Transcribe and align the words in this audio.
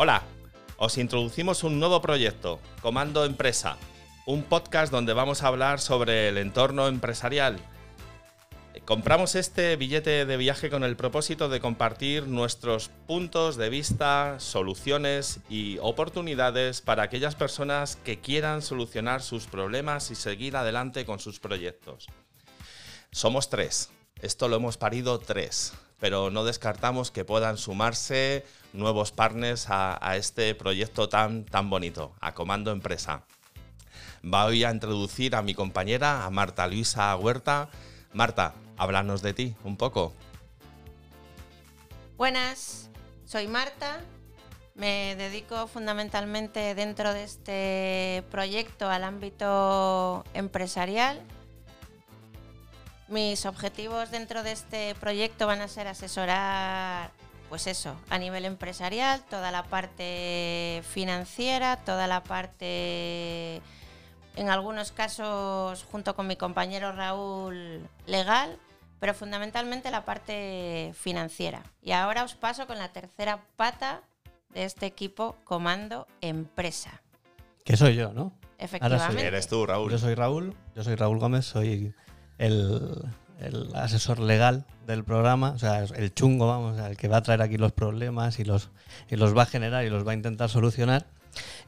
Hola, 0.00 0.22
os 0.76 0.96
introducimos 0.96 1.64
un 1.64 1.80
nuevo 1.80 2.00
proyecto, 2.00 2.60
Comando 2.82 3.24
Empresa, 3.24 3.76
un 4.26 4.44
podcast 4.44 4.92
donde 4.92 5.12
vamos 5.12 5.42
a 5.42 5.48
hablar 5.48 5.80
sobre 5.80 6.28
el 6.28 6.38
entorno 6.38 6.86
empresarial. 6.86 7.58
Compramos 8.84 9.34
este 9.34 9.74
billete 9.74 10.24
de 10.24 10.36
viaje 10.36 10.70
con 10.70 10.84
el 10.84 10.94
propósito 10.94 11.48
de 11.48 11.58
compartir 11.58 12.28
nuestros 12.28 12.90
puntos 13.08 13.56
de 13.56 13.70
vista, 13.70 14.36
soluciones 14.38 15.40
y 15.50 15.78
oportunidades 15.80 16.80
para 16.80 17.02
aquellas 17.02 17.34
personas 17.34 17.96
que 17.96 18.20
quieran 18.20 18.62
solucionar 18.62 19.20
sus 19.20 19.48
problemas 19.48 20.12
y 20.12 20.14
seguir 20.14 20.56
adelante 20.56 21.04
con 21.04 21.18
sus 21.18 21.40
proyectos. 21.40 22.06
Somos 23.10 23.50
tres, 23.50 23.90
esto 24.22 24.46
lo 24.46 24.54
hemos 24.54 24.76
parido 24.76 25.18
tres, 25.18 25.72
pero 26.00 26.30
no 26.30 26.44
descartamos 26.44 27.10
que 27.10 27.24
puedan 27.24 27.56
sumarse 27.56 28.44
nuevos 28.72 29.12
partners 29.12 29.66
a, 29.68 30.16
este 30.16 30.54
proyecto 30.54 31.08
tan, 31.08 31.44
tan 31.44 31.70
bonito, 31.70 32.14
a 32.20 32.34
Comando 32.34 32.70
Empresa. 32.70 33.24
Voy 34.22 34.64
a 34.64 34.70
introducir 34.70 35.34
a 35.34 35.42
mi 35.42 35.54
compañera, 35.54 36.24
a 36.24 36.30
Marta 36.30 36.66
Luisa 36.66 37.14
Huerta. 37.16 37.68
Marta, 38.12 38.54
háblanos 38.76 39.22
de 39.22 39.34
ti 39.34 39.56
un 39.64 39.76
poco. 39.76 40.12
Buenas, 42.16 42.90
soy 43.24 43.46
Marta. 43.46 44.00
Me 44.74 45.16
dedico 45.16 45.66
fundamentalmente 45.66 46.74
dentro 46.76 47.12
de 47.12 47.24
este 47.24 48.24
proyecto 48.30 48.88
al 48.88 49.02
ámbito 49.02 50.24
empresarial 50.34 51.20
mis 53.08 53.46
objetivos 53.46 54.10
dentro 54.10 54.42
de 54.42 54.52
este 54.52 54.94
proyecto 54.96 55.46
van 55.46 55.60
a 55.60 55.68
ser 55.68 55.86
asesorar, 55.88 57.10
pues 57.48 57.66
eso, 57.66 57.96
a 58.10 58.18
nivel 58.18 58.44
empresarial, 58.44 59.22
toda 59.30 59.50
la 59.50 59.64
parte 59.64 60.82
financiera, 60.90 61.76
toda 61.78 62.06
la 62.06 62.22
parte, 62.22 63.62
en 64.36 64.50
algunos 64.50 64.92
casos, 64.92 65.84
junto 65.90 66.14
con 66.14 66.26
mi 66.26 66.36
compañero 66.36 66.92
Raúl, 66.92 67.88
legal, 68.06 68.58
pero 69.00 69.14
fundamentalmente 69.14 69.90
la 69.90 70.04
parte 70.04 70.92
financiera. 70.94 71.62
Y 71.80 71.92
ahora 71.92 72.24
os 72.24 72.34
paso 72.34 72.66
con 72.66 72.78
la 72.78 72.92
tercera 72.92 73.44
pata 73.56 74.02
de 74.50 74.64
este 74.64 74.86
equipo, 74.86 75.36
Comando 75.44 76.06
Empresa. 76.20 77.00
Que 77.64 77.76
soy 77.76 77.96
yo, 77.96 78.12
¿no? 78.12 78.32
Efectivamente. 78.58 79.26
Eres 79.26 79.46
tú, 79.46 79.64
Raúl. 79.66 79.90
Yo 79.90 79.98
soy 79.98 80.14
Raúl, 80.14 80.56
yo 80.74 80.82
soy 80.82 80.96
Raúl 80.96 81.18
Gómez, 81.18 81.44
soy 81.44 81.94
el, 82.38 83.12
asesor 83.74 84.18
legal 84.18 84.64
del 84.86 85.04
programa, 85.04 85.50
o 85.50 85.58
sea, 85.58 85.84
el 85.84 86.14
chungo, 86.14 86.46
vamos, 86.48 86.78
el 86.78 86.96
que 86.96 87.08
va 87.08 87.18
a 87.18 87.22
traer 87.22 87.42
aquí 87.42 87.56
los 87.56 87.72
problemas 87.72 88.38
y 88.40 88.44
los, 88.44 88.70
y 89.10 89.16
los 89.16 89.36
va 89.36 89.42
a 89.42 89.46
generar 89.46 89.84
y 89.84 89.90
los 89.90 90.06
va 90.06 90.12
a 90.12 90.14
intentar 90.14 90.48
solucionar. 90.48 91.06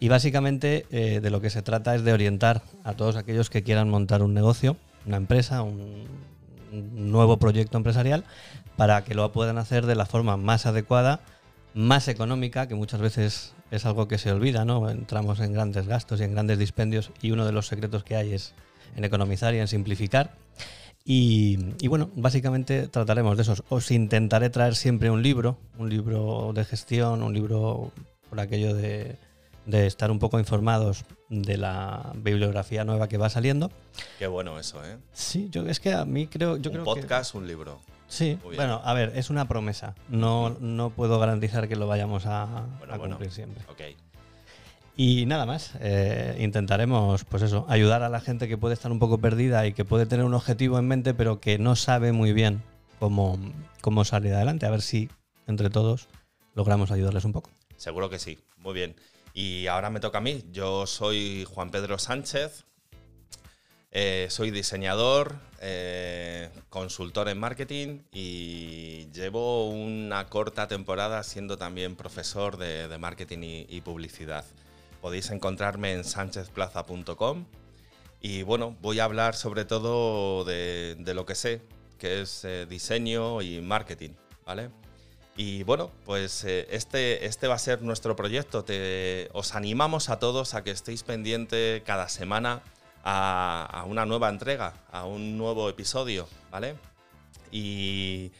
Y 0.00 0.08
básicamente 0.08 0.86
eh, 0.90 1.20
de 1.20 1.30
lo 1.30 1.40
que 1.40 1.50
se 1.50 1.62
trata 1.62 1.94
es 1.94 2.02
de 2.02 2.12
orientar 2.12 2.62
a 2.82 2.94
todos 2.94 3.16
aquellos 3.16 3.50
que 3.50 3.62
quieran 3.62 3.88
montar 3.88 4.22
un 4.22 4.34
negocio, 4.34 4.76
una 5.06 5.16
empresa, 5.16 5.62
un, 5.62 6.30
nuevo 6.72 7.36
proyecto 7.38 7.76
empresarial, 7.76 8.24
para 8.76 9.02
que 9.02 9.14
lo 9.14 9.30
puedan 9.32 9.58
hacer 9.58 9.86
de 9.86 9.96
la 9.96 10.06
forma 10.06 10.36
más 10.36 10.66
adecuada, 10.66 11.20
más 11.74 12.06
económica, 12.06 12.68
que 12.68 12.76
muchas 12.76 13.00
veces 13.00 13.54
es 13.72 13.86
algo 13.86 14.06
que 14.06 14.18
se 14.18 14.30
olvida, 14.30 14.64
¿no? 14.64 14.88
Entramos 14.88 15.40
en 15.40 15.52
grandes 15.52 15.88
gastos 15.88 16.20
y 16.20 16.24
en 16.24 16.32
grandes 16.32 16.58
dispendios 16.58 17.10
y 17.20 17.32
uno 17.32 17.44
de 17.44 17.52
los 17.52 17.66
secretos 17.66 18.04
que 18.04 18.14
hay 18.14 18.32
es 18.32 18.54
en 18.96 19.04
economizar 19.04 19.54
y 19.54 19.58
en 19.58 19.68
simplificar. 19.68 20.32
Y, 21.04 21.88
bueno, 21.88 22.10
básicamente 22.14 22.86
trataremos 22.86 23.36
de 23.36 23.42
esos. 23.42 23.64
Os 23.68 23.90
intentaré 23.90 24.50
traer 24.50 24.76
siempre 24.76 25.10
un 25.10 25.22
libro, 25.22 25.58
un 25.78 25.88
libro 25.88 26.52
de 26.54 26.64
gestión, 26.64 27.22
un 27.22 27.34
libro 27.34 27.90
por 28.28 28.38
aquello 28.38 28.74
de, 28.74 29.16
estar 29.66 30.10
un 30.10 30.18
poco 30.18 30.38
informados 30.38 31.04
de 31.28 31.56
la 31.56 32.12
bibliografía 32.14 32.84
nueva 32.84 33.08
que 33.08 33.18
va 33.18 33.30
saliendo. 33.30 33.70
Qué 34.18 34.26
bueno 34.26 34.58
eso, 34.58 34.84
¿eh? 34.84 34.98
Sí, 35.12 35.48
yo 35.50 35.66
es 35.66 35.80
que 35.80 35.92
a 35.92 36.04
mí 36.04 36.26
creo... 36.26 36.56
Yo 36.58 36.70
un 36.70 36.76
creo 36.76 36.84
podcast, 36.84 37.34
un 37.34 37.46
libro. 37.46 37.80
Sí, 38.06 38.38
bueno, 38.56 38.80
a 38.84 38.92
ver, 38.92 39.12
es 39.14 39.30
una 39.30 39.46
promesa. 39.46 39.94
No, 40.08 40.50
no 40.60 40.90
puedo 40.90 41.18
garantizar 41.18 41.68
que 41.68 41.76
lo 41.76 41.86
vayamos 41.86 42.24
a, 42.26 42.66
cumplir 42.98 43.30
siempre. 43.30 43.64
Okay. 43.70 43.96
Y 45.02 45.24
nada 45.24 45.46
más, 45.46 45.72
eh, 45.80 46.36
intentaremos, 46.40 47.24
pues 47.24 47.42
eso, 47.42 47.64
ayudar 47.70 48.02
a 48.02 48.10
la 48.10 48.20
gente 48.20 48.48
que 48.48 48.58
puede 48.58 48.74
estar 48.74 48.92
un 48.92 48.98
poco 48.98 49.16
perdida 49.16 49.66
y 49.66 49.72
que 49.72 49.86
puede 49.86 50.04
tener 50.04 50.26
un 50.26 50.34
objetivo 50.34 50.78
en 50.78 50.86
mente, 50.86 51.14
pero 51.14 51.40
que 51.40 51.58
no 51.58 51.74
sabe 51.74 52.12
muy 52.12 52.34
bien 52.34 52.62
cómo, 52.98 53.38
cómo 53.80 54.04
salir 54.04 54.34
adelante. 54.34 54.66
A 54.66 54.70
ver 54.70 54.82
si 54.82 55.08
entre 55.46 55.70
todos 55.70 56.08
logramos 56.54 56.90
ayudarles 56.90 57.24
un 57.24 57.32
poco. 57.32 57.48
Seguro 57.78 58.10
que 58.10 58.18
sí, 58.18 58.40
muy 58.58 58.74
bien. 58.74 58.94
Y 59.32 59.68
ahora 59.68 59.88
me 59.88 60.00
toca 60.00 60.18
a 60.18 60.20
mí. 60.20 60.44
Yo 60.52 60.86
soy 60.86 61.46
Juan 61.48 61.70
Pedro 61.70 61.98
Sánchez, 61.98 62.66
eh, 63.92 64.26
soy 64.28 64.50
diseñador, 64.50 65.36
eh, 65.62 66.50
consultor 66.68 67.30
en 67.30 67.38
marketing 67.38 68.00
y 68.12 69.10
llevo 69.14 69.70
una 69.70 70.26
corta 70.26 70.68
temporada 70.68 71.22
siendo 71.22 71.56
también 71.56 71.96
profesor 71.96 72.58
de, 72.58 72.98
marketing 72.98 73.64
y 73.66 73.80
publicidad. 73.80 74.44
Podéis 75.00 75.30
encontrarme 75.30 75.92
en 75.92 76.04
sanchezplaza.com 76.04 77.46
y 78.20 78.42
bueno, 78.42 78.76
voy 78.82 79.00
a 79.00 79.04
hablar 79.04 79.34
sobre 79.34 79.64
todo 79.64 80.44
de, 80.44 80.96
lo 81.14 81.24
que 81.24 81.34
sé, 81.34 81.62
que 81.98 82.20
es 82.20 82.44
eh, 82.44 82.66
diseño 82.68 83.40
y 83.40 83.60
marketing, 83.60 84.10
¿vale? 84.44 84.70
Y 85.36 85.62
bueno, 85.62 85.90
pues 86.04 86.44
eh, 86.44 86.66
este, 86.70 87.24
este 87.24 87.48
va 87.48 87.54
a 87.54 87.58
ser 87.58 87.80
nuestro 87.80 88.14
proyecto. 88.16 88.62
Te, 88.62 89.30
os 89.32 89.54
animamos 89.54 90.10
a 90.10 90.18
todos 90.18 90.54
a 90.54 90.62
que 90.62 90.70
estéis 90.70 91.02
pendientes 91.02 91.82
cada 91.82 92.10
semana 92.10 92.62
a, 93.02 93.84
una 93.86 94.04
nueva 94.04 94.28
entrega, 94.28 94.74
a 94.92 95.06
un 95.06 95.38
nuevo 95.38 95.70
episodio, 95.70 96.28
¿vale? 96.50 96.76
Y, 97.50 98.32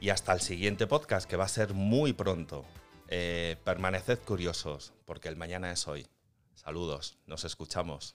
y 0.00 0.08
hasta 0.10 0.32
el 0.32 0.40
siguiente 0.40 0.88
podcast, 0.88 1.30
que 1.30 1.36
va 1.36 1.44
a 1.44 1.48
ser 1.48 1.74
muy 1.74 2.12
pronto. 2.12 2.64
Eh, 3.12 3.56
permaneced 3.64 4.20
curiosos, 4.20 4.92
porque 5.04 5.28
el 5.28 5.34
mañana 5.34 5.72
es 5.72 5.88
hoy. 5.88 6.06
Saludos, 6.54 7.18
nos 7.26 7.44
escuchamos. 7.44 8.14